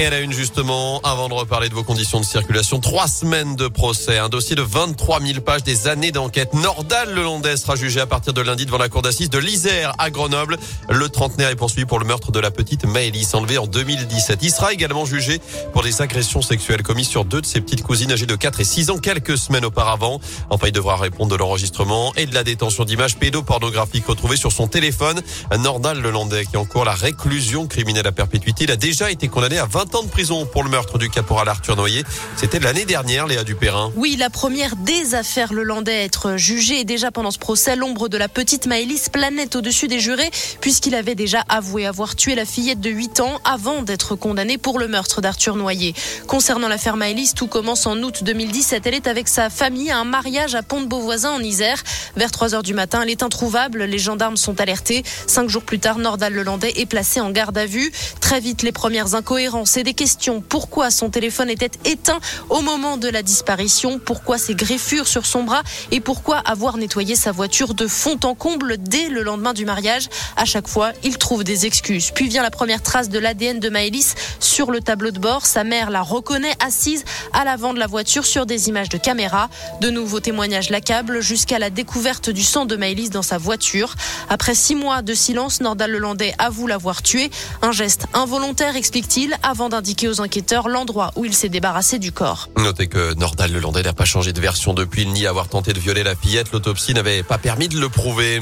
[0.00, 3.54] Et à la une justement, avant de reparler de vos conditions de circulation, trois semaines
[3.54, 6.54] de procès, un dossier de 23 000 pages, des années d'enquête.
[6.54, 10.08] Nordal Lelandais sera jugé à partir de lundi devant la cour d'assises de l'Isère à
[10.08, 10.56] Grenoble.
[10.88, 14.38] Le trentenaire est poursuivi pour le meurtre de la petite Maëlys enlevée en 2017.
[14.40, 15.38] Il sera également jugé
[15.74, 18.64] pour des agressions sexuelles commises sur deux de ses petites cousines âgées de 4 et
[18.64, 20.18] 6 ans quelques semaines auparavant.
[20.48, 24.66] Enfin, il devra répondre de l'enregistrement et de la détention d'images pédopornographiques retrouvées sur son
[24.66, 25.20] téléphone.
[25.58, 28.64] Nordal Lelandais qui encourt la réclusion criminelle à perpétuité.
[28.64, 31.48] Il a déjà été condamné à 20 ans de prison pour le meurtre du caporal
[31.48, 32.04] Arthur Noyer.
[32.36, 33.92] C'était l'année dernière, Léa Dupérin.
[33.96, 36.80] Oui, la première des affaires Lelandais à être jugée.
[36.80, 40.30] Et déjà pendant ce procès, l'ombre de la petite Maëlys planait au-dessus des jurés,
[40.60, 44.78] puisqu'il avait déjà avoué avoir tué la fillette de 8 ans avant d'être condamné pour
[44.78, 45.94] le meurtre d'Arthur Noyer.
[46.26, 48.86] Concernant l'affaire Maëlys, tout commence en août 2017.
[48.86, 51.82] Elle est avec sa famille à un mariage à Pont-de-Beauvoisin en Isère.
[52.16, 53.84] Vers 3 heures du matin, elle est introuvable.
[53.84, 55.02] Les gendarmes sont alertés.
[55.26, 57.90] Cinq jours plus tard, Nordal Lelandais est placé en garde à vue.
[58.20, 60.40] Très vite, les premières incohérences des questions.
[60.40, 63.98] Pourquoi son téléphone était éteint au moment de la disparition?
[63.98, 65.62] Pourquoi ses griffures sur son bras?
[65.90, 70.08] Et pourquoi avoir nettoyé sa voiture de fond en comble dès le lendemain du mariage?
[70.36, 72.10] À chaque fois, il trouve des excuses.
[72.10, 75.44] Puis vient la première trace de l'ADN de Maëlys sur le tableau de bord.
[75.44, 79.48] Sa mère la reconnaît assise à l'avant de la voiture sur des images de caméra.
[79.80, 83.94] De nouveaux témoignages l'accablent jusqu'à la découverte du sang de Maëlys dans sa voiture.
[84.28, 87.30] Après six mois de silence, Nordal Lelandais avoue l'avoir tué.
[87.60, 92.48] Un geste involontaire, explique-t-il, avant d'indiquer aux enquêteurs l'endroit où il s'est débarrassé du corps.
[92.56, 96.02] Notez que Nordal Lelandais n'a pas changé de version depuis, ni avoir tenté de violer
[96.02, 96.52] la fillette.
[96.52, 98.40] L'autopsie n'avait pas permis de le prouver.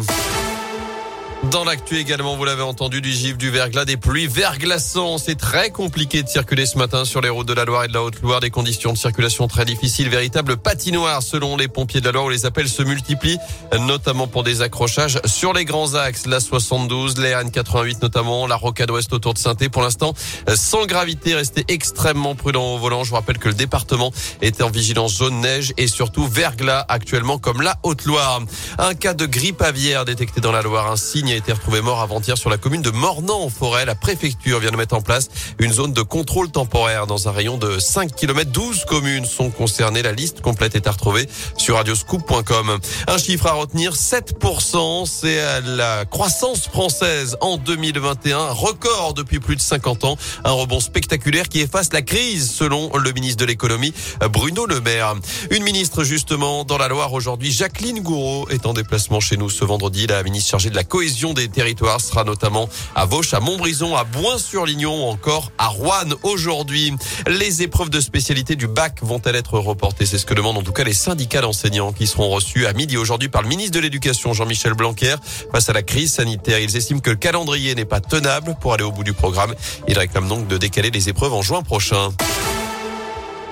[1.45, 5.19] Dans l'actu également, vous l'avez entendu, du gif, du verglas, des pluies verglaçants.
[5.19, 7.93] C'est très compliqué de circuler ce matin sur les routes de la Loire et de
[7.93, 8.41] la Haute-Loire.
[8.41, 10.09] Des conditions de circulation très difficiles.
[10.09, 13.39] Véritable patinoire selon les pompiers de la Loire où les appels se multiplient,
[13.79, 16.27] notamment pour des accrochages sur les grands axes.
[16.27, 20.15] La 72, la 88 notamment, la rocade ouest autour de saint Pour l'instant,
[20.57, 23.05] sans gravité, restez extrêmement prudent au volant.
[23.05, 27.39] Je vous rappelle que le département était en vigilance jaune neige et surtout verglas actuellement
[27.39, 28.43] comme la Haute-Loire.
[28.79, 30.91] Un cas de grippe aviaire détecté dans la Loire.
[30.91, 33.85] Un signe a été retrouvé mort avant-hier sur la commune de Mornan en forêt.
[33.85, 35.29] La préfecture vient de mettre en place
[35.59, 38.51] une zone de contrôle temporaire dans un rayon de 5 km.
[38.51, 40.03] 12 communes sont concernées.
[40.03, 42.79] La liste complète est à retrouver sur radioscoop.com.
[43.07, 45.07] Un chiffre à retenir, 7%.
[45.07, 48.51] C'est la croissance française en 2021.
[48.53, 50.17] Record depuis plus de 50 ans.
[50.45, 53.93] Un rebond spectaculaire qui efface la crise selon le ministre de l'économie
[54.33, 55.15] Bruno Le Maire.
[55.51, 57.53] Une ministre justement dans la Loire aujourd'hui.
[57.53, 60.07] Jacqueline Gouraud est en déplacement chez nous ce vendredi.
[60.07, 64.05] La ministre chargée de la cohésion des territoires sera notamment à Vauche, à Montbrison, à
[64.05, 66.93] Boin-sur-Lignon ou encore à Rouen aujourd'hui.
[67.27, 70.07] Les épreuves de spécialité du bac vont-elles être reportées?
[70.07, 72.97] C'est ce que demandent en tout cas les syndicats d'enseignants qui seront reçus à midi
[72.97, 75.17] aujourd'hui par le ministre de l'Éducation Jean-Michel Blanquer.
[75.51, 78.85] Face à la crise sanitaire, ils estiment que le calendrier n'est pas tenable pour aller
[78.85, 79.55] au bout du programme.
[79.89, 82.11] Ils réclament donc de décaler les épreuves en juin prochain.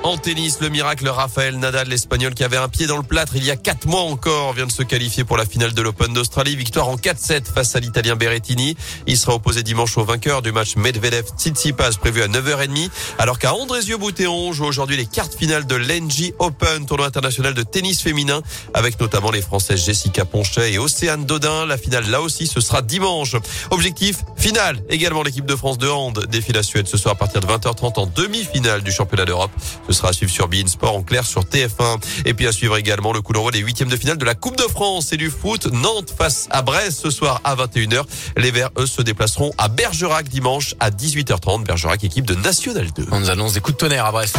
[0.03, 3.45] En tennis, le miracle Raphaël Nadal, l'Espagnol qui avait un pied dans le plâtre il
[3.45, 6.55] y a quatre mois encore, vient de se qualifier pour la finale de l'Open d'Australie.
[6.55, 8.77] Victoire en 4-7 face à l'Italien Berrettini.
[9.09, 12.89] Il sera opposé dimanche au vainqueur du match Medvedev-Tsitsipas prévu à 9h30.
[13.19, 18.01] Alors qu'à Andrézieux-Boutéon joue aujourd'hui les quartes finales de l'Engie Open, tournoi international de tennis
[18.01, 18.43] féminin,
[18.75, 21.67] avec notamment les Françaises Jessica Ponchet et Océane Dodin.
[21.67, 23.35] La finale là aussi, ce sera dimanche.
[23.71, 27.41] Objectif final, également l'équipe de France de hand défile la Suède ce soir à partir
[27.41, 29.51] de 20h30 en demi-finale du championnat d'Europe
[29.93, 32.01] sera à suivre sur Bein Sport en clair sur TF1.
[32.25, 34.57] Et puis à suivre également le coup d'envoi des huitièmes de finale de la Coupe
[34.57, 35.67] de France et du foot.
[35.73, 38.05] Nantes face à Brest ce soir à 21h.
[38.37, 41.65] Les Verts, eux, se déplaceront à Bergerac dimanche à 18h30.
[41.65, 43.07] Bergerac, équipe de National 2.
[43.11, 44.37] On nous annonce des coups de tonnerre à Brest.